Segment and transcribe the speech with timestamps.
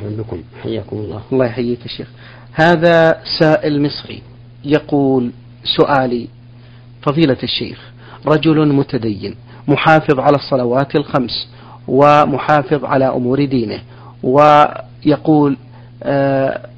[0.00, 1.22] بكم حياكم الله.
[1.32, 2.08] الله يحييك يا شيخ.
[2.52, 4.22] هذا سائل مصري
[4.64, 5.30] يقول
[5.78, 6.28] سؤالي
[7.02, 7.90] فضيلة الشيخ
[8.26, 9.34] رجل متدين
[9.68, 11.48] محافظ على الصلوات الخمس
[11.88, 13.80] ومحافظ على أمور دينه
[14.22, 15.56] ويقول
[16.02, 16.68] آه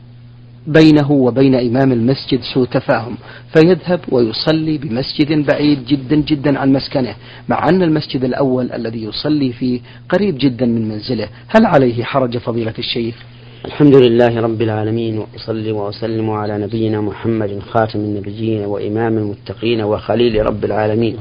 [0.66, 3.16] بينه وبين إمام المسجد سوء تفاهم
[3.54, 7.14] فيذهب ويصلي بمسجد بعيد جدا جدا عن مسكنه
[7.48, 11.28] مع أن المسجد الأول الذي يصلي فيه قريب جدا من منزله.
[11.48, 13.14] هل عليه حرج فضيلة الشيخ؟
[13.64, 20.64] الحمد لله رب العالمين وأصلي وأسلم على نبينا محمد خاتم النبيين وإمام المتقين وخليل رب
[20.64, 21.16] العالمين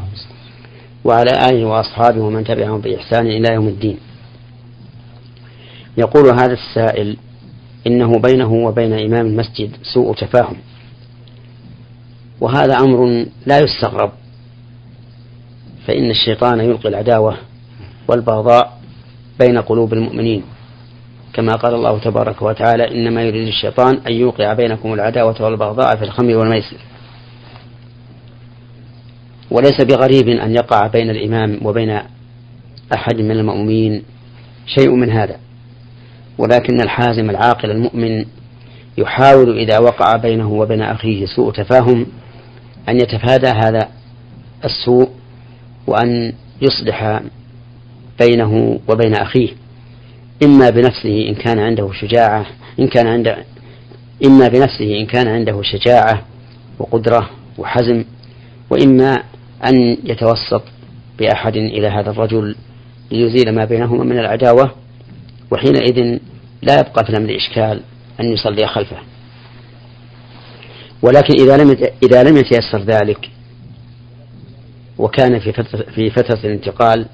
[1.03, 3.97] وعلى آله وأصحابه ومن تبعهم بإحسان إلى يوم الدين.
[5.97, 7.17] يقول هذا السائل
[7.89, 10.55] إنه بينه وبين إمام المسجد سوء تفاهم.
[12.41, 14.11] وهذا أمر لا يستغرب.
[15.87, 17.37] فإن الشيطان يلقي العداوة
[18.07, 18.79] والبغضاء
[19.39, 20.43] بين قلوب المؤمنين.
[21.33, 26.35] كما قال الله تبارك وتعالى إنما يريد الشيطان أن يوقع بينكم العداوة والبغضاء في الخمر
[26.35, 26.77] والميسر.
[29.51, 32.01] وليس بغريب أن يقع بين الإمام وبين
[32.93, 34.03] أحد من المؤمنين
[34.65, 35.48] شيء من هذا.
[36.39, 38.25] ولكن الحازم العاقل المؤمن
[38.97, 42.05] يحاول إذا وقع بينه وبين أخيه سوء تفاهم
[42.89, 43.87] أن يتفادى هذا
[44.65, 45.09] السوء
[45.87, 47.21] وأن يصلح
[48.19, 49.49] بينه وبين أخيه
[50.43, 52.45] إما بنفسه إن كان عنده شجاعة
[52.79, 53.37] إن كان عنده
[54.25, 56.21] إما بنفسه إن كان عنده شجاعة
[56.79, 58.03] وقدرة وحزم
[58.69, 59.23] وإما
[59.65, 60.63] أن يتوسط
[61.19, 62.55] بأحد إلى هذا الرجل
[63.11, 64.71] ليزيل ما بينهما من العداوة
[65.51, 66.19] وحينئذ
[66.61, 67.81] لا يبقى في الأمر إشكال
[68.19, 68.97] أن يصلي خلفه.
[71.01, 73.29] ولكن إذا لم إذا لم يتيسر ذلك
[74.97, 77.05] وكان في فترة في فترة الانتقال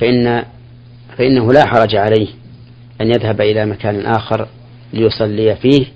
[0.00, 0.44] فإن
[1.18, 2.28] فإنه لا حرج عليه
[3.00, 4.48] أن يذهب إلى مكان آخر
[4.92, 5.86] ليصلي فيه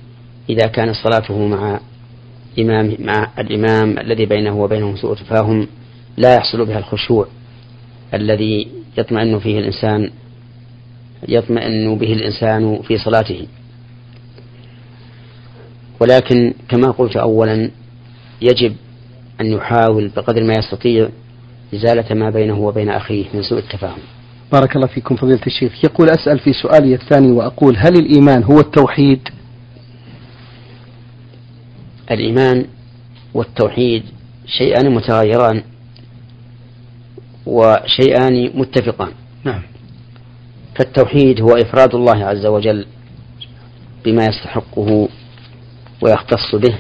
[0.51, 1.81] إذا كانت صلاته مع
[2.59, 5.69] إمام مع الإمام الذي بينه وبينه سوء تفاهم
[6.17, 7.27] لا يحصل بها الخشوع
[8.15, 10.11] الذي يطمئن فيه الإنسان
[11.29, 13.47] يطمئن به الإنسان في صلاته.
[16.01, 17.71] ولكن كما قلت أولا
[18.43, 18.77] يجب
[19.41, 21.09] أن يحاول بقدر ما يستطيع
[21.75, 23.99] إزالة ما بينه وبين أخيه من سوء التفاهم.
[24.53, 25.85] بارك الله فيكم فضيلة الشيخ.
[25.85, 29.29] يقول أسأل في سؤالي الثاني وأقول هل الإيمان هو التوحيد؟
[32.11, 32.67] الإيمان
[33.35, 34.03] والتوحيد
[34.47, 35.63] شيئان متغيران
[37.47, 39.13] وشيئان متفقان.
[39.45, 39.63] نعم.
[40.75, 42.87] فالتوحيد هو إفراد الله عز وجل
[44.05, 45.09] بما يستحقه
[46.03, 46.75] ويختص به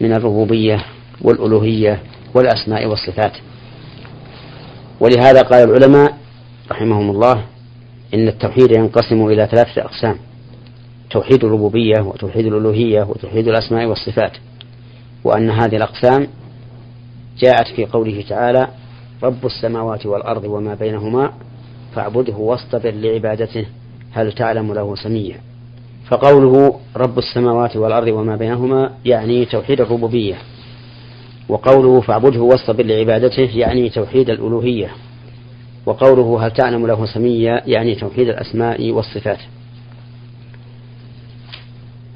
[0.00, 0.84] من الربوبية
[1.22, 2.02] والألوهية
[2.34, 3.32] والأسماء والصفات.
[5.00, 6.18] ولهذا قال العلماء
[6.70, 7.44] رحمهم الله
[8.14, 10.18] إن التوحيد ينقسم إلى ثلاثة أقسام
[11.10, 14.32] توحيد الربوبية وتوحيد الألوهية وتوحيد الأسماء والصفات.
[15.24, 16.26] وأن هذه الأقسام
[17.38, 18.68] جاءت في قوله تعالى
[19.22, 21.32] رب السماوات والأرض وما بينهما
[21.98, 23.66] فاعبده واصطبر لعبادته
[24.12, 25.40] هل تعلم له سميا
[26.08, 30.34] فقوله رب السماوات والأرض وما بينهما يعني توحيد الربوبية
[31.48, 34.90] وقوله فاعبده واصطبر لعبادته يعني توحيد الألوهية
[35.86, 39.38] وقوله هل تعلم له سميا يعني توحيد الأسماء والصفات.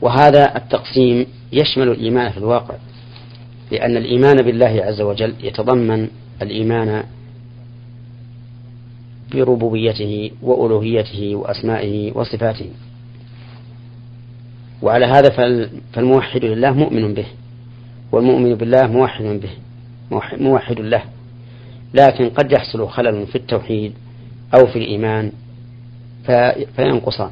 [0.03, 2.75] وهذا التقسيم يشمل الإيمان في الواقع
[3.71, 6.09] لأن الإيمان بالله عز وجل يتضمن
[6.43, 7.05] الإيمان
[9.37, 12.71] بربوبيته وألوهيته وأسمائه وصفاته.
[14.83, 15.31] وعلى هذا
[15.93, 17.27] فالموحد لله مؤمن به
[18.13, 19.51] والمؤمن بالله موحد به
[20.37, 21.03] موحد له.
[21.95, 23.93] لكن قد يحصل خلل في التوحيد
[24.55, 25.33] أو في الإيمان
[26.77, 27.31] فينقصان.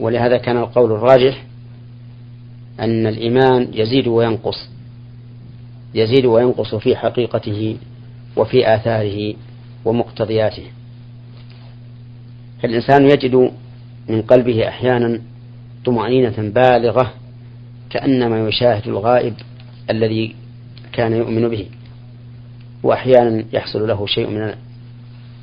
[0.00, 1.44] ولهذا كان القول الراجح
[2.80, 4.68] أن الإيمان يزيد وينقص
[5.94, 7.76] يزيد وينقص في حقيقته
[8.36, 9.34] وفي آثاره
[9.84, 10.64] ومقتضياته.
[12.62, 13.50] فالإنسان يجد
[14.08, 15.20] من قلبه أحيانا
[15.84, 17.12] طمأنينة بالغة
[17.90, 19.34] كأنما يشاهد الغائب
[19.90, 20.34] الذي
[20.92, 21.66] كان يؤمن به
[22.82, 24.54] وأحيانا يحصل له شيء من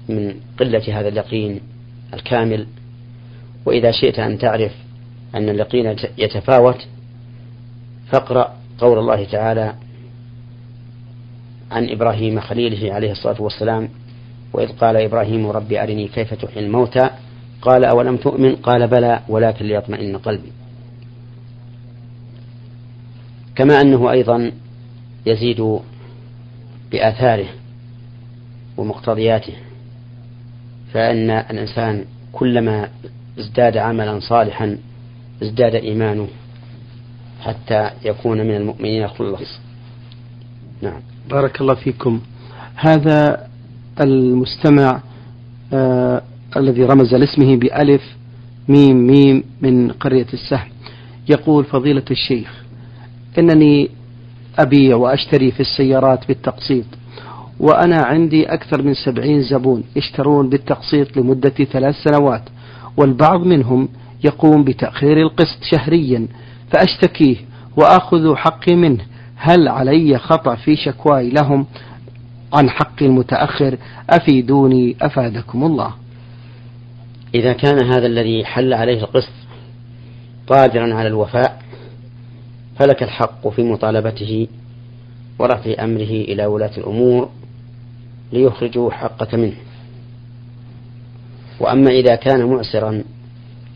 [0.09, 1.59] من قلة هذا اليقين
[2.13, 2.67] الكامل.
[3.65, 4.71] وإذا شئت أن تعرف
[5.35, 6.87] أن اليقين يتفاوت
[8.11, 9.73] فاقرأ قول الله تعالى
[11.71, 13.89] عن إبراهيم خليله عليه الصلاة والسلام
[14.53, 17.09] وإذ قال إبراهيم رب أرني كيف تحيي الموتى؟
[17.61, 20.51] قال أولم تؤمن؟ قال بلى ولكن ليطمئن قلبي.
[23.55, 24.51] كما أنه أيضا
[25.25, 25.79] يزيد
[26.91, 27.47] بآثاره
[28.77, 29.53] ومقتضياته
[30.93, 32.89] فإن الإنسان كلما
[33.39, 34.77] ازداد عملا صالحا
[35.43, 36.27] ازداد إيمانه
[37.41, 39.59] حتى يكون من المؤمنين الخلص
[40.81, 41.01] نعم.
[41.29, 42.19] بارك الله فيكم.
[42.75, 43.47] هذا
[44.01, 44.99] المستمع
[45.73, 46.21] آه
[46.57, 48.01] الذي رمز لاسمه بألف
[48.69, 50.67] ميم ميم من قرية السهم.
[51.29, 52.63] يقول فضيلة الشيخ
[53.39, 53.89] إنني
[54.59, 56.85] أبيع وأشتري في السيارات بالتقسيط
[57.59, 62.41] وأنا عندي أكثر من سبعين زبون يشترون بالتقسيط لمدة ثلاث سنوات
[62.97, 63.89] والبعض منهم
[64.23, 66.27] يقوم بتأخير القسط شهريا
[66.71, 67.35] فأشتكيه
[67.77, 69.05] وآخذ حقي منه.
[69.37, 71.65] هل علي خطأ في شكواي لهم
[72.53, 73.77] عن حقي المتأخر؟
[74.09, 75.93] أفيدوني أفادكم الله.
[77.35, 79.31] إذا كان هذا الذي حل عليه القسط
[80.47, 81.61] قادرا على الوفاء
[82.79, 84.47] فلك الحق في مطالبته
[85.39, 87.29] ورفع أمره إلى ولاة الأمور
[88.33, 89.55] ليخرجوا حقك منه.
[91.59, 93.03] وأما إذا كان معسرا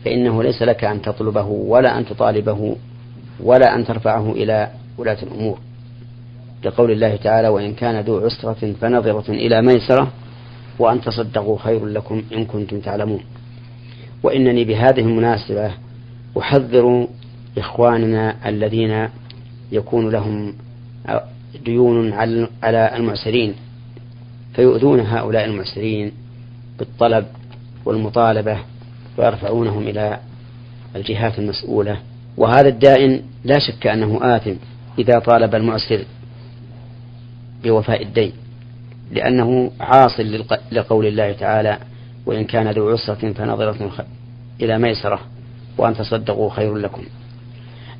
[0.04, 2.76] فإنه ليس لك أن تطلبه ولا أن تطالبه
[3.40, 5.58] ولا أن ترفعه إلى ولاة الأمور.
[6.64, 10.12] لقول الله تعالى وإن كان ذو عسرة فنظرة إلى ميسرة
[10.78, 13.20] وأن تصدقوا خير لكم إن كنتم تعلمون.
[14.22, 15.70] وإنني بهذه المناسبة
[16.38, 17.08] أحذر
[17.58, 19.08] إخواننا الذين
[19.72, 20.54] يكون لهم
[21.64, 22.12] ديون
[22.62, 23.54] على المعسرين
[24.54, 26.12] فيؤذون هؤلاء المعسرين
[26.78, 27.26] بالطلب
[27.84, 28.58] والمطالبة
[29.18, 30.18] ويرفعونهم إلى
[30.96, 31.98] الجهات المسؤولة.
[32.36, 34.54] وهذا الدائن لا شك أنه آثم.
[34.98, 36.04] إذا طالب المعسر
[37.64, 38.32] بوفاء الدين
[39.12, 41.78] لأنه عاصل لقول الله تعالى
[42.26, 44.06] وإن كان ذو عسرة فنظرة
[44.60, 45.20] إلى ميسرة
[45.78, 47.02] وأن تصدقوا خير لكم.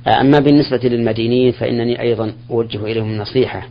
[0.06, 3.62] أما بالنسبة للمدينين فإنني أيضا أوجه إليهم نصيحة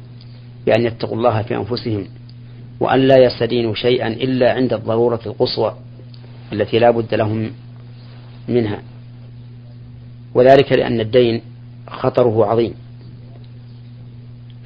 [0.65, 2.07] بأن يتقوا الله في أنفسهم
[2.79, 5.75] وأن لا يستدينوا شيئا إلا عند الضرورة القصوى
[6.53, 7.51] التي لا بد لهم
[8.47, 8.81] منها.
[10.33, 11.41] وذلك لأن الدين
[11.87, 12.73] خطره عظيم.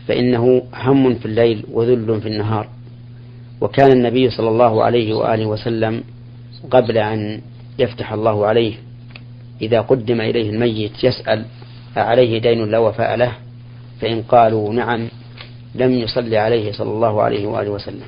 [0.08, 2.68] فإنه هم في الليل وذل في النهار.
[3.62, 6.04] وكان النبي صلى الله عليه وآله وسلم
[6.72, 7.42] قبل أن
[7.80, 8.74] يفتح الله عليه
[9.62, 11.46] إذا قدم إليه الميت يسأل
[11.98, 13.32] أعليه دين لا وفاء له؟
[14.02, 15.08] فإن قالوا نعم
[15.76, 18.08] لم يصلي عليه صلى الله عليه وآله وسلم.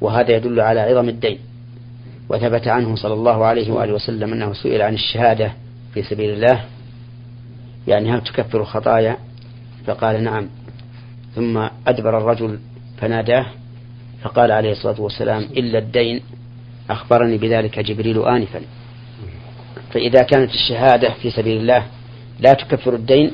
[0.00, 1.38] وهذا يدل على عظم الدين.
[2.28, 5.52] وثبت عنه صلى الله عليه وآله وسلم أنه سئل عن الشهادة
[5.94, 6.64] في سبيل الله.
[7.88, 9.16] يعني هل تكفر الخطايا
[9.86, 10.48] فقال نعم.
[11.34, 12.58] ثم أدبر الرجل
[12.98, 13.46] فناداه
[14.22, 16.20] فقال عليه الصلاة والسلام إلا الدين
[16.90, 18.60] أخبرني بذلك جبريل آنفا.
[19.92, 21.86] فإذا كانت الشهادة في سبيل الله
[22.40, 23.30] لا تكفر الدين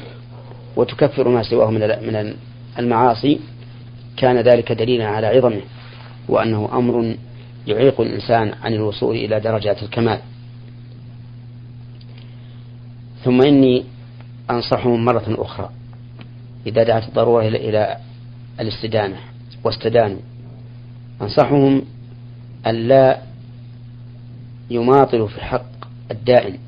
[0.76, 2.34] وتكفر ما سواه من من
[2.78, 3.40] المعاصي
[4.16, 5.60] كان ذلك دليلا على عظمه
[6.28, 7.16] وأنه أمر
[7.66, 10.19] يعيق الإنسان عن الوصول إلى درجات الكمال.
[13.25, 13.84] ثم إني
[14.50, 15.70] أنصحهم مرة أخرى.
[16.66, 17.96] إذا دعت الضرورة إلى
[18.60, 19.16] الاستدانة
[19.64, 20.20] واستدانوا.
[21.22, 21.82] أنصحهم
[22.66, 23.22] ألا
[24.70, 25.64] يماطلوا في حق
[26.10, 26.58] الدائن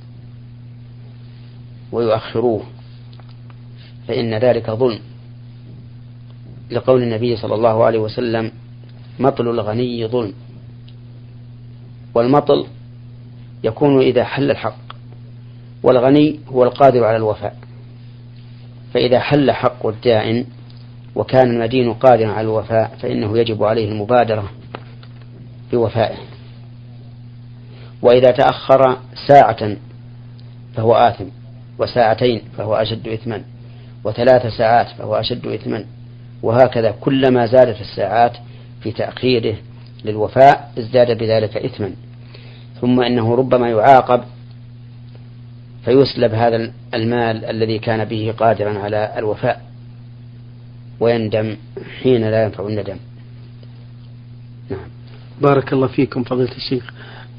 [1.92, 2.62] ويؤخروه
[4.08, 5.00] فإن ذلك ظلم.
[6.70, 8.52] لقول النبي صلى الله عليه وسلم
[9.18, 10.32] مطل الغني ظلم.
[12.14, 12.66] والمطل
[13.64, 14.78] يكون إذا حل الحق
[15.82, 17.63] والغني هو القادر على الوفاء.
[18.94, 20.46] فإذا حل حق الدائن
[21.14, 24.50] وكان المدين قادرا على الوفاء فإنه يجب عليه المبادرة
[25.72, 26.16] بوفائه.
[28.02, 28.96] وإذا تأخر
[29.28, 29.76] ساعة
[30.76, 31.24] فهو آثم
[31.78, 33.42] وساعتين فهو أشد إثما
[34.04, 35.84] وثلاث ساعات فهو أشد إثما
[36.42, 38.32] وهكذا كلما زادت الساعات
[38.82, 39.56] في تأخيره
[40.04, 41.92] للوفاء ازداد بذلك إثما.
[42.80, 44.24] ثم إنه ربما يعاقب
[45.84, 49.60] فيسلب هذا المال الذي كان به قادرا على الوفاء
[51.00, 51.56] ويندم
[52.02, 52.96] حين لا ينفع الندم.
[54.70, 54.88] نعم.
[55.42, 56.92] بارك الله فيكم فضيلة الشيخ.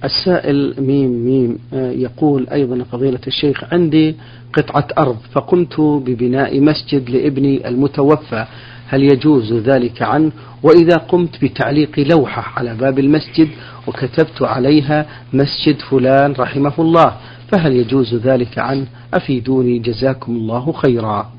[0.04, 4.16] السائل ميم ميم آه، يقول أيضا فضيلة الشيخ عندي
[4.54, 8.46] قطعة أرض فقمت ببناء مسجد لابني المتوفى
[8.88, 10.32] هل يجوز ذلك عنه؟
[10.64, 13.50] وإذا قمت بتعليق لوحة على باب المسجد
[13.88, 17.16] وكتبت عليها مسجد فلان رحمه الله.
[17.52, 21.32] فهل يجوز ذلك عنه أفيدوني جزاكم الله خيرا؟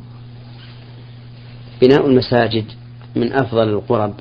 [1.82, 2.64] بناء المساجد
[3.16, 4.14] من أفضل القرب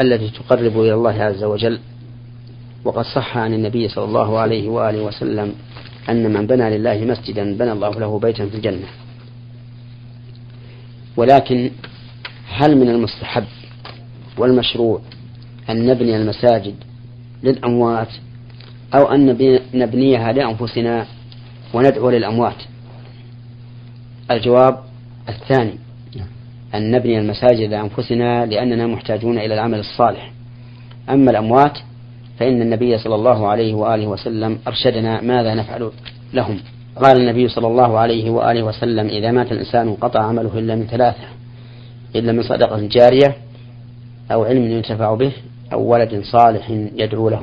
[0.00, 1.78] التي تقرب إلى الله عز وجل.
[2.84, 5.52] وقد صح عن النبي صلى الله عليه وآله وسلم
[6.08, 8.86] أن من بنى لله مسجدا بنى الله له بيتا في الجنة.
[11.16, 11.70] ولكن
[12.48, 13.44] هل من المستحب
[14.38, 15.00] والمشروع
[15.70, 16.74] أن نبني المساجد
[17.42, 18.08] للأموات
[18.94, 19.26] أو أن
[19.74, 21.06] نبنيها لأنفسنا
[21.74, 22.62] وندعو للأموات.
[24.30, 24.78] الجواب
[25.28, 25.74] الثاني
[26.74, 30.32] أن نبني المساجد لأنفسنا لأننا محتاجون إلى العمل الصالح.
[31.10, 31.78] أما الأموات
[32.38, 35.90] فإن النبي صلى الله عليه وآله وسلم أرشدنا ماذا نفعل
[36.34, 36.58] لهم.
[37.02, 41.24] قال النبي صلى الله عليه وآله وسلم إذا مات الإنسان انقطع عمله إلا من ثلاثة
[42.16, 43.36] إلا من صدقة جارية
[44.32, 45.32] أو علم ينتفع به
[45.72, 47.42] أو ولد صالح يدعو له.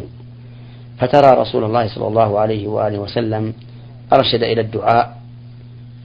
[0.99, 3.53] فترى رسول الله صلى الله عليه وآله وسلم
[4.13, 5.17] أرشد إلى الدعاء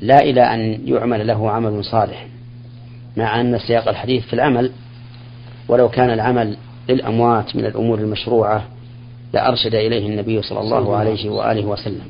[0.01, 2.27] لا إلى أن يعمل له عمل صالح
[3.17, 4.73] مع أن سياق الحديث في العمل
[5.69, 6.57] ولو كان العمل
[6.89, 8.65] للأموات من الأمور المشروعة
[9.33, 12.05] لأرشد إليه النبي صلى الله عليه وآله وسلم.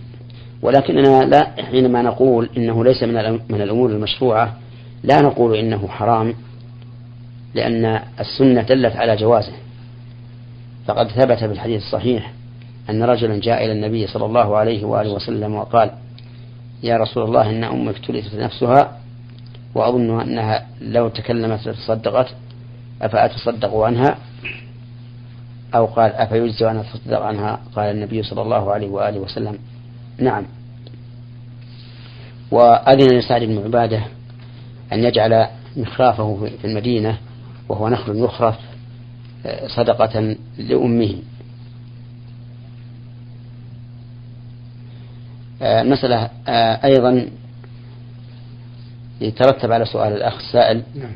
[0.63, 4.57] ولكننا لا حينما نقول إنه ليس من من الأمور المشروعة
[5.03, 6.35] لا نقول إنه حرام
[7.55, 9.53] لأن السنة دلت على جوازه.
[10.87, 12.33] فقد ثبت في الحديث الصحيح
[12.91, 15.91] أن رجلا جاء إلى النبي صلى الله عليه وآله وسلم وقال
[16.83, 18.99] يا رسول الله إن أمك تلفت نفسها
[19.75, 22.35] وأظن أنها لو تكلمت لتصدقت
[23.03, 24.19] أفأتصدق عنها؟
[25.75, 29.59] أو قال أفيجزي أن أتصدق عنها؟ قال النبي صلى الله عليه وآله وسلم
[30.19, 30.45] نعم.
[32.51, 34.05] وأذن لسعد بن عبادة
[34.93, 37.19] أن يجعل مخرافه في المدينة
[37.69, 38.55] وهو نخل يخرف
[39.47, 41.15] آه، صدقة لأمه
[45.53, 47.29] آه، مسألة آه، أيضا
[49.21, 51.13] يترتب على سؤال الأخ السائل نعم.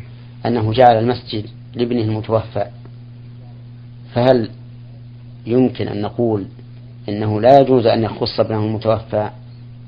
[0.46, 2.66] أنه جعل المسجد لابنه المتوفى
[4.14, 4.50] فهل
[5.46, 6.46] يمكن أن نقول
[7.08, 9.30] إنه لا يجوز أن يخص ابنه المتوفى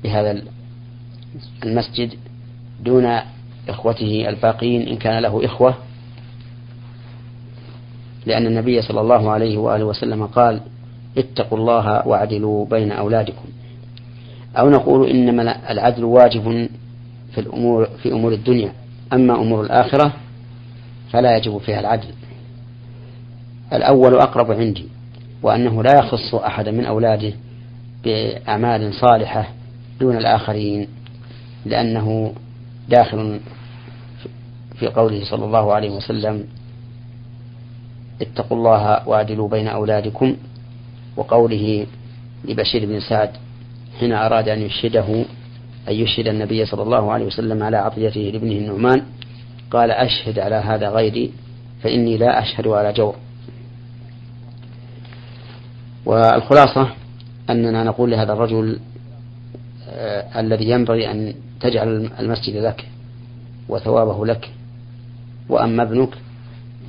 [0.03, 0.41] بهذا
[1.63, 2.13] المسجد
[2.83, 3.19] دون
[3.69, 5.75] إخوته الباقين إن كان له إخوة
[8.25, 10.61] لأن النبي صلى الله عليه وآله وسلم قال
[11.17, 13.45] اتقوا الله واعدلوا بين أولادكم
[14.57, 16.69] أو نقول إنما العدل واجب
[17.31, 18.71] في الأمور في أمور الدنيا.
[19.13, 20.13] أما أمور الآخرة
[21.11, 22.07] فلا يجب فيها العدل.
[23.73, 24.85] الأول أقرب عندي
[25.43, 27.33] وأنه لا يخص أحدا من أولاده
[28.03, 29.47] بأعمال صالحة
[29.99, 30.87] دون الآخرين
[31.65, 32.33] لأنه
[32.89, 33.39] داخل
[34.75, 36.43] في قوله صلى الله عليه وسلم
[38.21, 40.35] اتقوا الله واعدلوا بين أولادكم
[41.17, 41.85] وقوله
[42.45, 43.29] لبشير بن سعد
[43.99, 45.25] حين أراد أن يشهده
[45.89, 49.01] أن يشهد النبي صلى الله عليه وسلم على عطيته لابنه النعمان
[49.71, 51.31] قال أشهد على هذا غيري
[51.83, 53.15] فإني لا أشهد على جور.
[56.05, 56.89] والخلاصة
[57.49, 58.79] أننا نقول لهذا الرجل
[59.89, 62.87] آه الذي ينبغي أن تجعل المسجد لك
[63.69, 64.49] وثوابه لك
[65.49, 66.09] وأما ابنك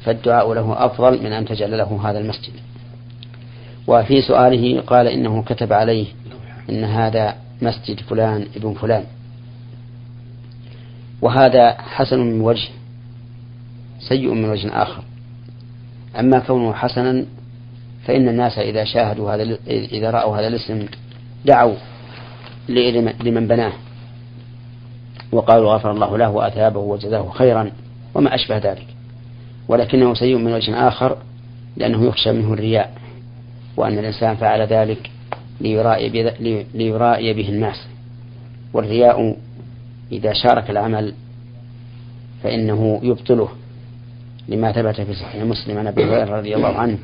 [0.04, 2.52] فالدعاء له أفضل من أن تجعل له هذا المسجد.
[3.86, 6.06] وفي سؤاله قال إنه كتب عليه
[6.70, 9.04] إن هذا مسجد فلان ابن فلان.
[11.22, 12.68] وهذا حسن من وجه
[14.08, 15.02] سيء من وجه آخر.
[16.18, 17.24] أما كونه حسنا
[18.04, 20.86] فإن الناس إذا شاهدوا هذا إذا رأوا هذا الاسم
[21.44, 21.74] دعوا
[22.68, 23.72] لمن بناه.
[25.32, 27.70] وقالوا غفر الله له وأثابه وجزاه خيرا
[28.14, 28.86] وما أشبه ذلك.
[29.68, 31.18] ولكنه سيء من وجه آخر
[31.76, 32.94] لأنه يخشى منه الرياء
[33.76, 35.10] وأن الإنسان فعل ذلك
[35.60, 36.08] ليرائي,
[36.74, 37.86] ليرائي به الناس.
[38.72, 39.36] والرياء
[40.12, 41.14] إذا شارك العمل
[42.42, 43.48] فإنه يبطله.
[44.48, 46.98] لما ثبت في صحيح مسلم عن أبي هريرة رضي الله عنه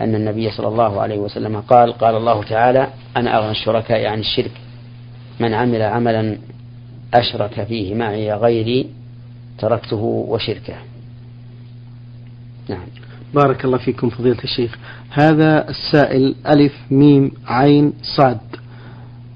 [0.00, 4.50] أن النبي صلى الله عليه وسلم قال قال الله تعالى أنا أغنى الشركاء عن الشرك.
[5.40, 6.38] من عمل عملا
[7.14, 8.90] أشرك فيه معي غيري
[9.58, 10.74] تركته وشركه.
[12.68, 12.86] نعم.
[13.34, 14.78] بارك الله فيكم فضيلة الشيخ.
[15.10, 18.38] هذا السائل ألف ميم عين صاد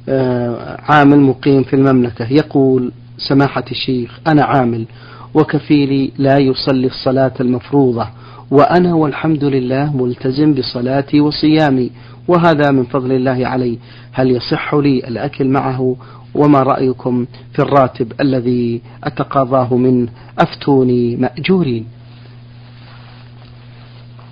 [0.08, 2.92] آه عامل مقيم في المملكة يقول
[3.28, 4.86] سماحة الشيخ أنا عامل
[5.34, 8.06] وكفيلي لا يصلي الصلاة المفروضة
[8.50, 11.90] وأنا والحمد لله ملتزم بصلاتي وصيامي
[12.28, 13.78] وهذا من فضل الله علي.
[14.12, 15.96] هل يصح لي الأكل معه؟
[16.34, 21.86] وما رأيكم في الراتب الذي أتقاضاه منه؟ أفتوني مأجورين.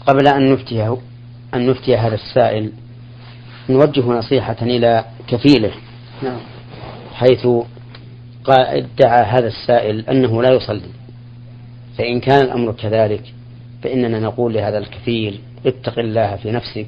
[0.07, 0.97] قبل أن نفتيه
[1.55, 2.73] أن نفتي هذا السائل
[3.71, 5.71] نوجه نصيحة إلى كفيله
[6.23, 6.41] نعم.
[7.15, 7.47] حيث
[8.49, 10.91] ادعى هذا السائل أنه لا يصلي.
[11.99, 13.23] فإن كان الأمر كذلك
[13.83, 16.87] فإننا نقول لهذا الكفيل اتق الله في نفسك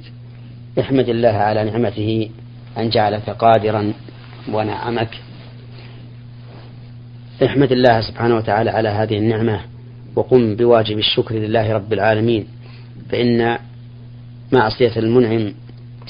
[0.81, 2.31] احمد الله على نعمته
[2.79, 3.93] أن جعلك قادرا
[4.53, 5.11] ونعمك.
[7.45, 9.61] احمد الله سبحانه وتعالى على هذه النعمة
[10.17, 12.47] وقم بواجب الشكر لله رب العالمين.
[13.11, 13.59] فإن
[14.53, 15.53] معصية المنعم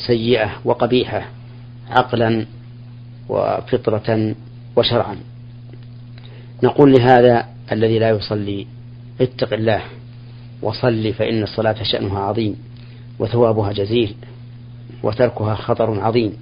[0.06, 1.28] سيئة وقبيحة
[1.90, 2.46] عقلا
[3.28, 4.34] وفطرة
[4.76, 5.16] وشرعا.
[6.62, 8.66] نقول لهذا الذي لا يصلي
[9.20, 9.82] اتق الله
[10.62, 12.56] وصل فإن الصلاة شأنها عظيم
[13.18, 14.14] وثوابها جزيل
[15.02, 16.32] وتركها خطر عظيم.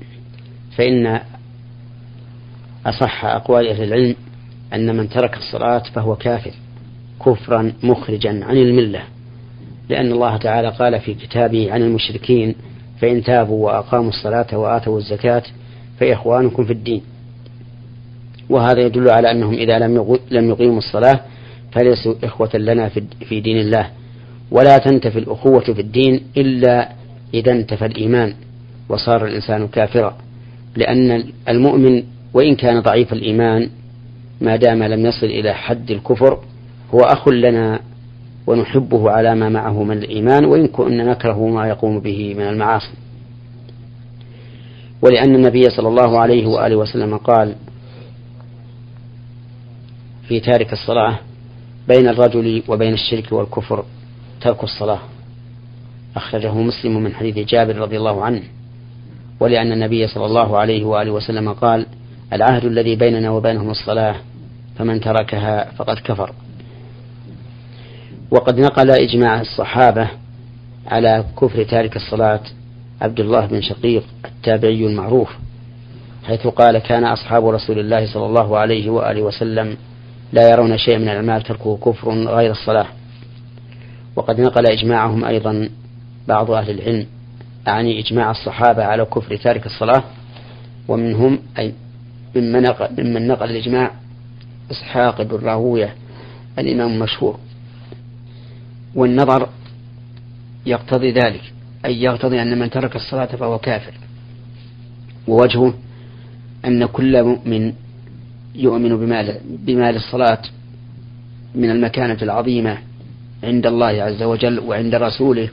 [0.77, 1.21] فإن
[2.87, 4.15] أصح أقوال أهل العلم
[4.75, 6.53] أن من ترك الصلاة فهو كافر
[7.27, 9.03] كفرا مخرجا عن الملة.
[9.89, 12.55] لأن الله تعالى قال في كتابه عن المشركين
[13.01, 15.43] فإن تابوا وأقاموا الصلاة وآتوا الزكاة
[16.01, 17.03] فإخوانكم في الدين.
[18.51, 21.21] وهذا يدل على أنهم إذا لم لم يقيموا الصلاة
[21.73, 22.89] فليسوا إخوة لنا
[23.29, 23.91] في دين الله.
[24.51, 26.89] ولا تنتفي الأخوة في الدين إلا
[27.35, 28.35] إذا انتفى الإيمان
[28.89, 30.17] وصار الإنسان كافرا.
[30.77, 32.03] لأن المؤمن
[32.35, 33.71] وإن كان ضعيف الإيمان
[34.41, 36.39] ما دام لم يصل إلى حد الكفر
[36.95, 37.81] هو أخ لنا
[38.47, 42.95] ونحبه على ما معه من الإيمان وإن كنا نكره ما يقوم به من المعاصي.
[45.03, 47.55] ولأن النبي صلى الله عليه وآله وسلم قال
[50.29, 51.19] في تارك الصلاة
[51.89, 53.85] بين الرجل وبين الشرك والكفر
[54.41, 55.01] ترك الصلاة.
[56.17, 58.43] أخرجه مسلم من حديث جابر رضي الله عنه.
[59.41, 61.87] ولأن النبي صلى الله عليه وآله وسلم قال
[62.33, 64.15] العهد الذي بيننا وبينهم الصلاة
[64.79, 66.33] فمن تركها فقد كفر.
[68.31, 70.09] وقد نقل إجماع الصحابة
[70.87, 72.41] على كفر تارك الصلاة
[73.01, 75.37] عبد الله بن شقيق التابعي المعروف
[76.25, 79.77] حيث قال كان أصحاب رسول الله صلى الله عليه وآله وسلم
[80.33, 82.87] لا يرون شيئا من الأعمال تركه كفر غير الصلاة.
[84.17, 85.69] وقد نقل إجماعهم أيضا
[86.29, 87.07] بعض أهل العلم
[87.69, 90.03] أعني إجماع الصحابة على كفر تارك الصلاة
[90.89, 91.73] ومنهم أي
[92.37, 93.91] ممن نقل, ممن نقل الإجماع
[94.71, 95.95] إسحاق بن راهوية
[96.59, 97.39] الإمام المشهور.
[98.97, 99.49] والنظر
[100.67, 101.53] يقتضي ذلك
[101.85, 103.93] أي يقتضي أن من ترك الصلاة فهو كافر.
[105.29, 105.75] ووجهه
[106.65, 107.73] أن كل مؤمن
[108.55, 110.43] يؤمن بمال بمال الصلاة
[111.55, 112.79] من المكانة العظيمة
[113.45, 115.49] عند الله عز وجل وعند رسوله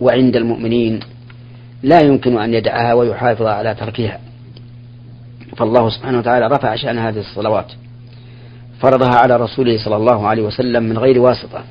[0.00, 1.00] وعند المؤمنين.
[1.82, 4.20] لا يمكن أن يدعها ويحافظ على تركها.
[5.56, 7.72] فالله سبحانه وتعالى رفع شأن هذه الصلوات.
[8.80, 11.64] فرضها على رسوله صلى الله عليه وسلم من غير واسطة.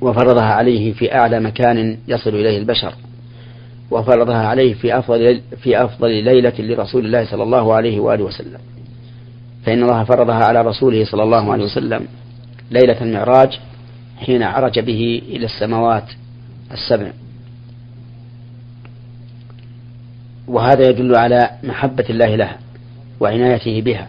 [0.00, 2.94] وفرضها عليه في أعلى مكان يصل إليه البشر
[3.90, 8.58] وفرضها عليه في أفضل في أفضل ليلة لرسول الله صلى الله عليه وآله وسلم.
[9.66, 12.06] فإن الله فرضها على رسوله صلى الله عليه وسلم
[12.70, 13.58] ليلة المعراج
[14.18, 16.04] حين عرج به إلى السماوات
[16.72, 17.12] السبع.
[20.48, 22.58] وهذا يدل على محبة الله لها
[23.20, 24.08] وعنايته بها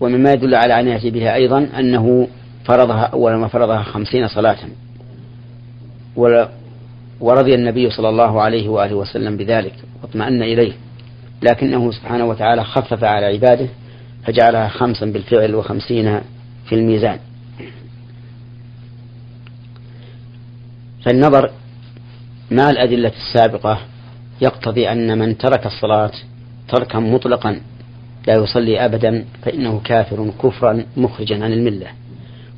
[0.00, 2.28] ومما يدل على عنايته بها أيضا أنه
[2.64, 4.58] فرضها أول ما فرضها خمسين صلاة.
[7.20, 10.72] ورضي النبي صلى الله عليه وآله وسلم بذلك واطمأن إليه.
[11.42, 13.68] لكنه سبحانه وتعالى خفف على عباده
[14.24, 16.20] فجعلها خمسا بالفعل وخمسين
[16.68, 17.18] في الميزان.
[21.04, 21.50] فالنظر
[22.50, 23.78] مع الأدلة السابقة
[24.40, 26.12] يقتضي أن من ترك الصلاة
[26.68, 27.60] تركا مطلقا
[28.26, 31.86] لا يصلي أبدا فإنه كافر كفرا مخرجا عن الملة.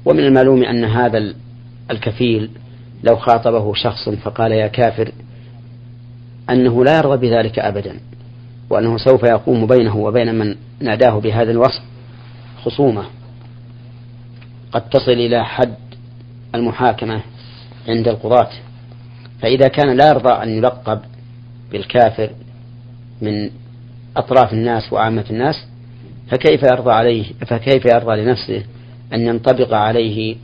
[0.05, 1.35] ومن المعلوم أن هذا
[1.91, 2.51] الكفيل
[3.05, 5.13] لو خاطبه شخص فقال يا كافر
[6.51, 8.01] أنه لا يرضى بذلك أبدا
[8.71, 11.83] وأنه سوف يقوم بينه وبين من ناداه بهذا الوصف
[12.65, 13.05] خصومة.
[14.73, 15.75] قد تصل إلى حد
[16.55, 17.21] المحاكمة
[17.89, 18.51] عند القضاة.
[19.43, 21.01] فإذا كان لا يرضى أن يلقب
[21.73, 22.31] بالكافر
[23.23, 23.51] من
[24.17, 25.67] أطراف الناس وعامة الناس
[26.31, 28.63] فكيف يرضى عليه فكيف يرضى لنفسه
[29.15, 30.37] أن ينطبق عليه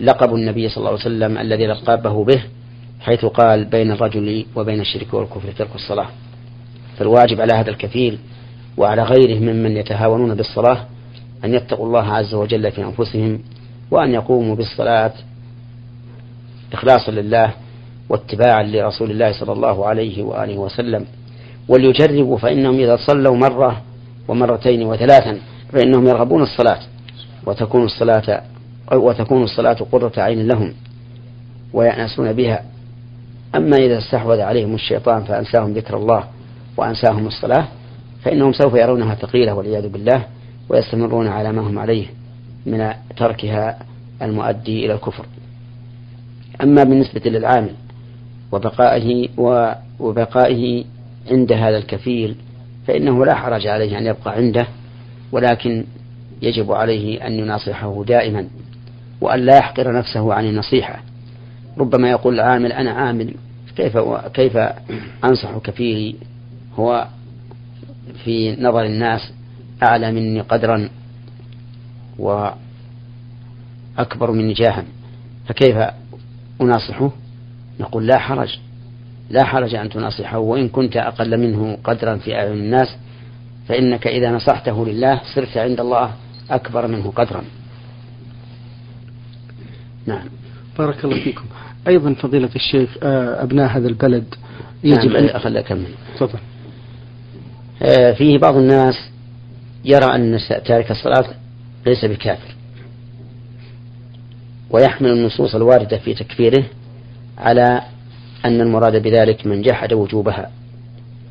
[0.00, 2.42] لقب النبي صلى الله عليه وسلم الذي لقبه به
[3.00, 6.08] حيث قال بين الرجل وبين الشرك والكفر ترك الصلاة.
[6.98, 8.18] فالواجب على هذا الكفيل
[8.76, 10.86] وعلى غيره ممن يتهاونون بالصلاة
[11.44, 13.40] أن يتقوا الله عز وجل في أنفسهم
[13.90, 15.12] وأن يقوموا بالصلاة
[16.72, 17.50] إخلاصا لله
[18.08, 21.06] واتباعا لرسول الله صلى الله عليه وآله وسلم.
[21.68, 23.82] وليجربوا فإنهم إذا صلوا مرة
[24.28, 25.38] ومرتين وثلاثا
[25.72, 26.80] فإنهم يرغبون الصلاة.
[27.46, 28.42] وتكون الصلاة
[28.92, 30.74] وتكون الصلاة قرة عين لهم
[31.72, 32.64] ويأنسون بها.
[33.54, 36.24] أما إذا استحوذ عليهم الشيطان فأنساهم ذكر الله
[36.76, 37.68] وأنساهم الصلاة
[38.22, 40.26] فإنهم سوف يرونها ثقيلة والعياذ بالله
[40.68, 42.06] ويستمرون على ما هم عليه
[42.66, 43.78] من تركها
[44.22, 45.26] المؤدي إلى الكفر.
[46.62, 47.70] أما بالنسبة للعامل
[48.52, 49.28] وبقائه
[50.00, 50.84] وبقائه
[51.30, 52.36] عند هذا الكفيل
[52.86, 54.66] فإنه لا حرج عليه أن يبقى عنده
[55.32, 55.84] ولكن
[56.42, 58.48] يجب عليه أن يناصحه دائما
[59.20, 61.02] وأن لا يحقر نفسه عن النصيحة.
[61.78, 63.34] ربما يقول العامل أنا عامل
[63.76, 63.98] كيف
[64.34, 64.56] كيف
[65.24, 66.16] أنصح كفيري
[66.78, 67.06] هو
[68.24, 69.32] في نظر الناس
[69.82, 70.88] أعلى مني قدرا
[72.18, 72.56] وأكبر
[74.32, 74.84] مني جاها
[75.46, 75.76] فكيف
[76.60, 77.10] أناصحه؟
[77.80, 78.58] نقول لا حرج
[79.30, 82.96] لا حرج أن تناصحه وإن كنت أقل منه قدرا في أعين الناس
[83.68, 86.12] فإنك إذا نصحته لله صرت عند الله
[86.50, 87.44] أكبر منه قدرا.
[90.06, 90.28] نعم.
[90.78, 91.44] بارك الله فيكم.
[91.88, 94.34] أيضا فضيلة الشيخ آه، أبناء هذا البلد
[94.84, 96.38] يجب نعم أن أكمل تفضل.
[97.82, 98.94] آه، فيه بعض الناس
[99.84, 101.34] يرى أن تارك الصلاة
[101.86, 102.54] ليس بكافر.
[104.70, 106.64] ويحمل النصوص الواردة في تكفيره
[107.38, 107.82] على
[108.44, 110.50] أن المراد بذلك من جحد وجوبها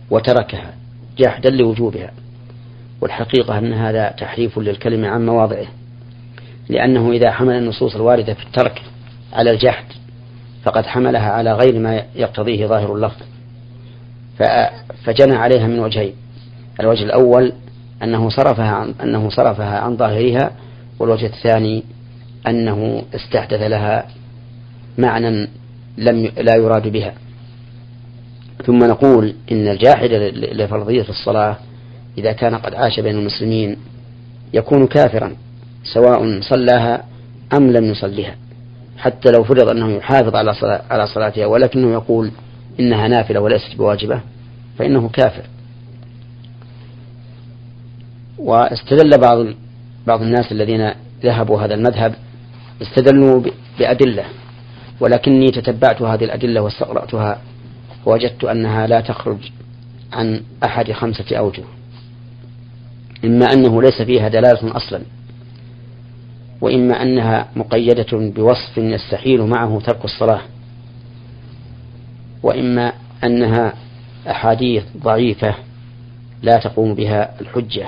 [0.10, 0.73] وتركها
[1.17, 2.12] جحدا لوجوبها.
[3.05, 5.65] والحقيقة أن هذا تحريف للكلمة عن مواضعه
[6.69, 8.81] لأنه إذا حمل النصوص الواردة في الترك
[9.33, 9.85] على الجحد
[10.63, 13.21] فقد حملها على غير ما يقتضيه ظاهر اللفظ.
[15.03, 16.13] فجنى عليها من وجهين
[16.79, 17.53] الوجه الأول
[18.03, 20.51] أنه صرفها عن أنه صرفها عن ظاهرها
[20.99, 21.83] والوجه الثاني
[22.47, 24.07] أنه استحدث لها
[24.97, 25.47] معنى
[25.97, 27.13] لم لا يراد بها.
[28.65, 31.57] ثم نقول إن الجاحد لفرضية الصلاة
[32.17, 33.78] إذا كان قد عاش بين المسلمين
[34.54, 35.36] يكون كافرا
[35.93, 37.04] سواء صلاها
[37.54, 38.36] أم لم يصلها
[38.97, 42.32] حتى لو فرض أنه يحافظ على صلاة على صلاتها ولكنه يقول
[42.80, 44.21] إنها نافلة وليست بواجبة
[44.78, 45.43] فإنه كافر.
[48.38, 49.45] واستدل بعض
[50.08, 50.91] بعض الناس الذين
[51.23, 52.15] ذهبوا هذا المذهب
[52.82, 53.41] استدلوا
[53.80, 54.23] بأدلة
[54.99, 57.41] ولكني تتبعت هذه الأدلة واستقرأتها
[58.06, 59.38] وجدت أنها لا تخرج
[60.13, 61.63] عن أحد خمسة أوجه.
[63.25, 65.01] إما أنه ليس فيها دلالة أصلا
[66.61, 70.41] وإما أنها مقيدة بوصف يستحيل معه ترك الصلاة
[72.43, 73.73] وإما أنها
[74.27, 75.55] أحاديث ضعيفة
[76.41, 77.88] لا تقوم بها الحجة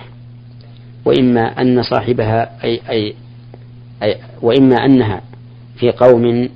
[1.05, 3.13] وإما أن صاحبها أي, أي,
[4.03, 5.21] أي وإما أنها
[5.79, 6.49] في قوم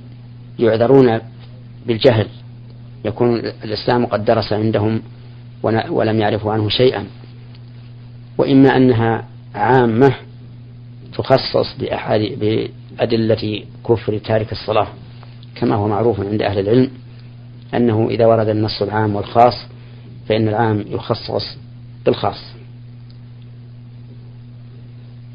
[0.58, 1.20] يعذرون
[1.86, 2.26] بالجهل
[3.04, 5.02] يكون الإسلام قد درس عندهم
[5.90, 7.06] ولم يعرفوا عنه شيئا.
[8.38, 10.14] وإما أنها عامة
[11.12, 14.86] تخصص بأدلة كفر تارك الصلاة
[15.54, 16.90] كما هو معروف عند أهل العلم
[17.74, 19.54] أنه إذا ورد النص العام والخاص
[20.28, 21.56] فإن العام يخصص
[22.06, 22.52] بالخاص.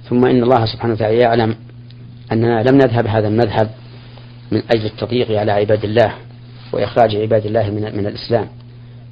[0.09, 1.55] ثم إن الله سبحانه وتعالى يعلم
[2.31, 3.69] أننا لم نذهب هذا المذهب
[4.51, 6.13] من أجل التضييق على عباد الله
[6.73, 8.47] وإخراج عباد الله من, من الإسلام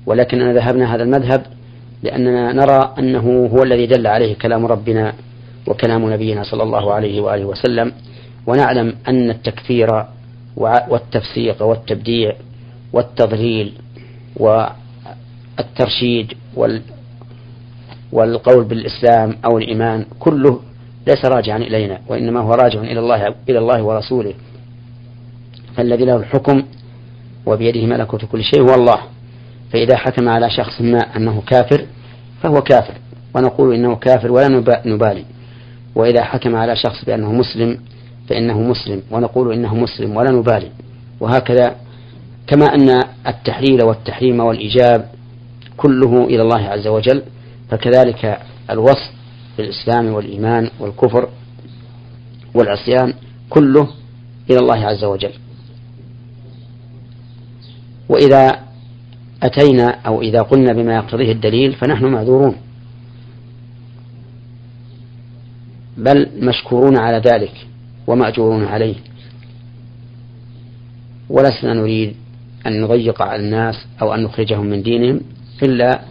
[0.05, 1.45] ولكننا ذهبنا هذا المذهب
[2.03, 5.13] لأننا نرى أنه هو الذي دل عليه كلام ربنا
[5.67, 7.91] وكلام نبينا صلى الله عليه وآله وسلم
[8.47, 10.05] ونعلم أن التكفير
[10.57, 12.35] والتفسيق والتبديع
[12.93, 13.73] والتضليل
[15.57, 16.33] والترشيد
[18.11, 20.59] والقول بالإسلام أو الإيمان كله
[21.07, 24.33] ليس راجعا إلينا وإنما هو راجع إلى الله إلى الله ورسوله.
[25.77, 26.63] فالذي له الحكم
[27.45, 29.01] وبيده ملكوت كل شيء هو الله.
[29.75, 31.85] فإذا حكم على شخص ما أنه كافر
[32.43, 32.93] فهو كافر
[33.33, 34.47] ونقول إنه كافر ولا
[34.85, 35.25] نبالي.
[35.95, 37.79] وإذا حكم على شخص بأنه مسلم
[38.29, 40.71] فإنه مسلم ونقول إنه مسلم ولا نبالي.
[41.19, 41.75] وهكذا
[42.47, 45.09] كما أن التحليل والتحريم والإيجاب
[45.77, 47.23] كله إلى الله عز وجل
[47.69, 49.11] فكذلك الوصف
[49.57, 51.29] بالإسلام والإيمان والكفر
[52.53, 53.13] والعصيان
[53.49, 53.87] كله
[54.49, 55.31] إلى الله عز وجل.
[58.09, 58.64] وإذا
[59.43, 62.55] أتينا أو إذا قلنا بما يقتضيه الدليل فنحن معذورون.
[65.97, 67.67] بل مشكورون على ذلك
[68.07, 68.95] ومأجورون عليه.
[71.29, 72.15] ولسنا نريد
[72.67, 75.21] أن نضيق على الناس أو أن نخرجهم من دينهم
[75.63, 76.01] إلا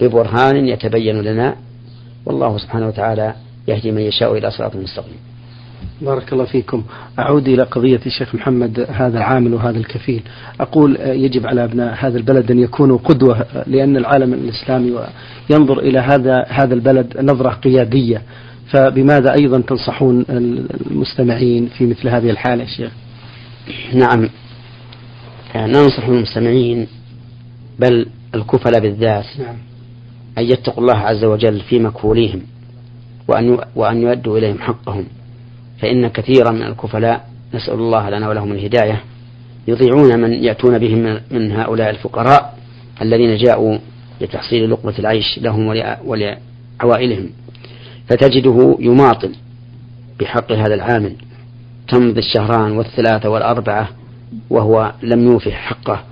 [0.00, 1.56] ببرهان يتبين لنا.
[2.26, 3.34] والله سبحانه وتعالى
[3.68, 5.18] يهدي من يشاء إلى صراط مستقيم.
[6.04, 6.82] بارك الله فيكم.
[7.18, 10.22] أعود إلى قضية الشيخ محمد هذا العامل وهذا الكفيل.
[10.60, 15.00] أقول يجب على أبناء هذا البلد أن يكونوا قدوة لأن العالم الإسلامي
[15.50, 18.22] ينظر إلى هذا هذا البلد نظرة قيادية.
[18.70, 20.24] فبماذا أيضا تنصحون
[20.90, 22.92] المستمعين في مثل هذه الحالة يا شيخ؟
[23.94, 24.28] نعم.
[25.56, 26.86] ننصح المستمعين
[27.78, 29.56] بل الكفل بالذات نعم.
[30.38, 32.42] أن يتقوا الله عز وجل في مكفوليهم
[33.28, 35.04] وأن وأن يؤدوا إليهم حقهم.
[35.78, 39.00] فإن كثيرا من الكفلاء نسأل الله لنا ولهم الهداية
[39.68, 42.58] يضيعون من يأتون بهم من هؤلاء الفقراء
[43.02, 43.78] الذين جاءوا
[44.20, 45.66] لتحصيل لقمة العيش لهم
[46.04, 47.30] ولعوائلهم.
[48.08, 49.32] فتجده يماطل
[50.20, 51.12] بحق هذا العامل
[51.88, 53.88] تمضي الشهران والثلاثة والأربعة
[54.50, 56.04] وهو لم يوفي حقه.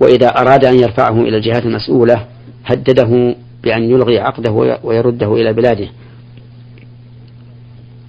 [0.00, 2.26] وإذا أراد أن يرفعه إلى الجهات المسؤولة
[2.64, 5.88] هدده بأن يلغي عقده ويرده إلى بلاده.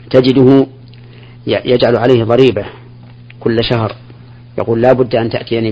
[0.10, 0.68] تجده
[1.48, 2.65] يجعل عليه ضريبة
[3.39, 3.96] كل شهر.
[4.58, 5.72] يقول لا بد أن تأتيني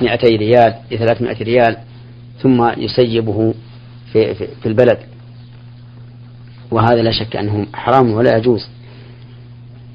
[0.00, 1.76] بمئتي ريال بثلاثمائة ريال
[2.42, 3.54] ثم يسيبه
[4.12, 4.98] في, في, في البلد.
[6.70, 8.68] وهذا لا شك أنه حرام ولا يجوز.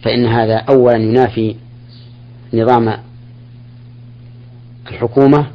[0.04, 1.56] فإن هذا أولا ينافي
[2.54, 2.98] نظام
[4.92, 5.48] الحكومة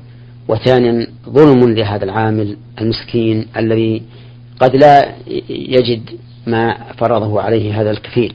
[0.49, 4.03] وثانيا ظلم لهذا العامل المسكين الذي
[4.61, 5.15] قد لا
[5.49, 6.11] يجد
[6.47, 8.35] ما فرضه عليه هذا الكفيل.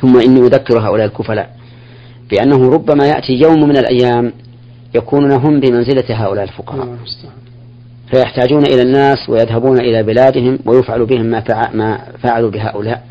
[0.00, 1.56] ثم إني أذكر هؤلاء الكفلاء
[2.30, 4.32] بأنه ربما يأتي يوم من الأيام
[4.94, 6.96] يكونون هم بمنزلة هؤلاء الفقراء.
[8.10, 11.42] فيحتاجون إلى الناس ويذهبون إلى بلادهم ويفعل بهم ما,
[11.74, 13.04] ما فعلوا بهؤلاء.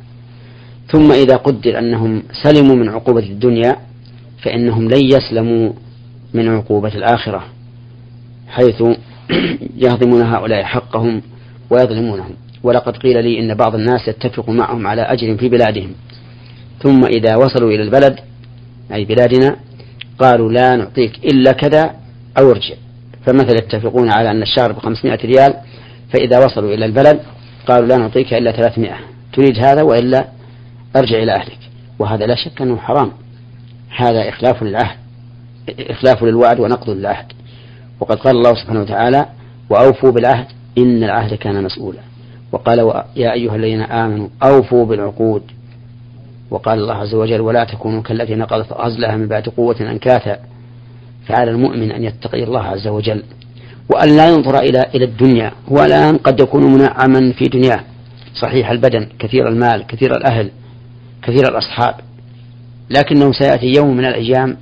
[0.91, 3.75] ثم إذا قدر أنهم سلموا من عقوبة الدنيا
[4.43, 5.73] فإنهم لن يسلموا
[6.33, 7.43] من عقوبة الآخرة
[8.47, 8.83] حيث
[9.85, 11.21] يهضمون هؤلاء حقهم
[11.69, 12.33] ويظلمونهم.
[12.63, 15.91] ولقد قيل لي إن بعض الناس يتفق معهم على أجر في بلادهم.
[16.83, 18.19] ثم إذا وصلوا إلى البلد
[18.93, 19.55] أي بلادنا
[20.19, 21.95] قالوا لا نعطيك إلا كذا
[22.39, 22.75] أو ارجع.
[23.25, 25.53] فمثلا يتفقون على أن الشهر بخمسمائة ريال
[26.13, 27.19] فإذا وصلوا إلى البلد
[27.67, 28.97] قالوا لا نعطيك إلا ثلاثمائة.
[29.33, 30.27] تريد هذا وإلا
[30.95, 31.59] أرجع إلى أهلك.
[31.99, 33.11] وهذا لا شك أنه حرام.
[33.97, 34.97] هذا إخلاف للعهد
[35.79, 37.25] إخلاف للوعد ونقض للعهد.
[37.99, 39.25] وقد قال الله سبحانه وتعالى
[39.69, 40.45] وأوفوا بالعهد
[40.77, 42.08] إن العهد كان مسؤولا.
[42.51, 45.43] وقال يا أيها الذين آمنوا أوفوا بالعقود.
[46.51, 50.39] وقال الله عز وجل ولا تكونوا كالتي نقضت غزلها من بعد قوة أنكاثا
[51.27, 53.23] فعلى المؤمن أن يتقي الله عز وجل.
[53.89, 55.51] وأن لا ينظر إلى إلى الدنيا.
[55.71, 57.79] هو الآن قد يكون منعما في دنياه.
[58.41, 60.51] صحيح البدن كثير المال كثير الأهل
[61.23, 61.95] كثير الأصحاب.
[62.89, 64.57] لكنه سيأتي يوم من الأيام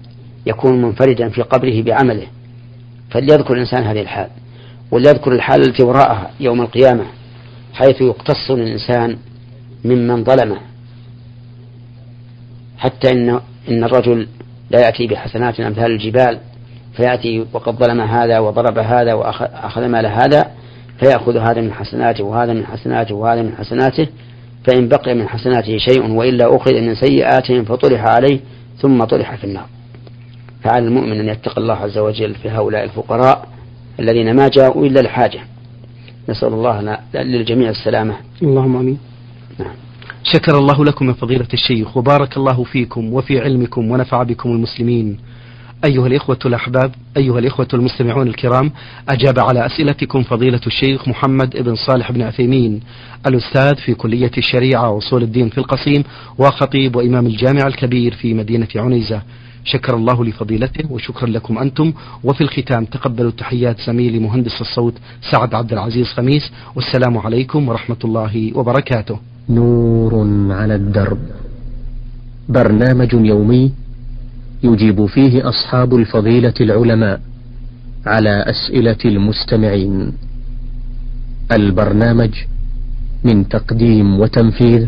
[0.45, 2.27] يكون منفردا في قبره بعمله.
[3.11, 4.27] فليذكر الإنسان هذه الحال.
[4.91, 7.03] وليذكر الحال التي وراءها يوم القيامة.
[7.77, 9.17] حيث يقتص الإنسان
[9.85, 10.57] ممن ظلمه
[12.77, 14.27] حتى إن إن الرجل
[14.69, 16.39] لا يأتي بحسنات أمثال الجبال
[16.93, 20.51] فيأتي وقد ظلم هذا وضرب هذا وأخذ مال هذا
[20.99, 24.07] فيأخذ هذا من حسناته وهذا من حسناته وهذا من حسناته
[24.67, 28.39] فإن بقي من حسناته شيء وإلا أخذ من سيئاتهم فطرح عليه
[28.81, 29.65] ثم طرح في النار.
[30.63, 33.47] فعلى المؤمن أن يتقي الله عز وجل في هؤلاء الفقراء
[33.99, 35.39] الذين ما جاءوا إلا لحاجة.
[36.29, 38.15] نسأل الله للجميع السلامة.
[38.41, 38.97] اللهم آمين.
[39.59, 39.73] نعم.
[40.23, 45.17] شكر الله لكم من فضيلة الشيخ وبارك الله فيكم وفي علمكم ونفع بكم المسلمين.
[45.85, 48.71] أيها الإخوة الأحباب أيها الإخوة المستمعون الكرام
[49.09, 52.79] أجاب على أسئلتكم فضيلة الشيخ محمد بن صالح بن عثيمين
[53.27, 56.03] الأستاذ في كلية الشريعة وأصول الدين في القصيم
[56.37, 59.21] وخطيب وإمام الجامع الكبير في مدينة عنيزة.
[59.73, 61.93] شكر الله لفضيلته وشكرا لكم أنتم.
[62.23, 64.93] وفي الختام تقبلوا تحيات زميلي مهندس الصوت
[65.31, 66.51] سعد عبد العزيز خميس.
[66.75, 69.19] والسلام عليكم ورحمة الله وبركاته.
[69.49, 70.13] نور
[70.51, 71.19] على الدرب.
[72.49, 73.71] برنامج يومي
[74.63, 77.21] يجيب فيه أصحاب الفضيلة العلماء
[78.05, 80.13] على أسئلة المستمعين.
[81.51, 82.33] البرنامج
[83.23, 84.87] من تقديم وتنفيذ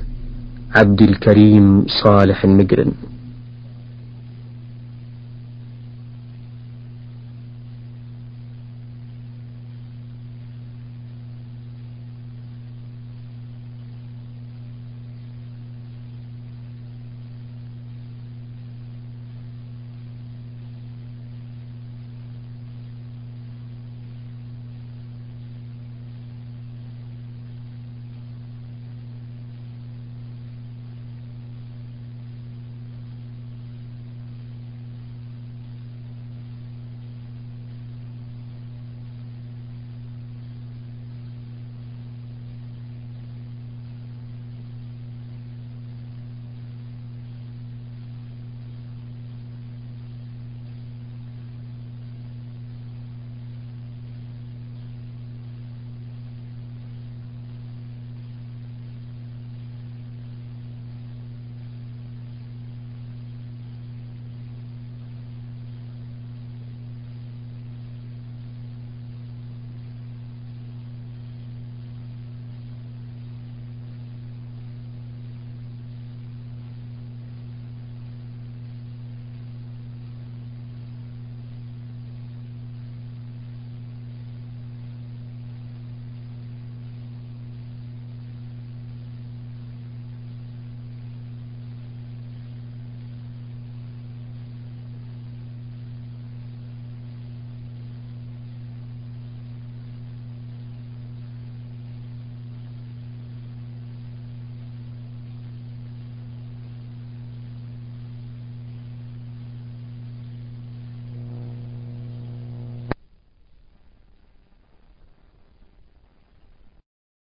[0.75, 2.91] عبد الكريم صالح المقرن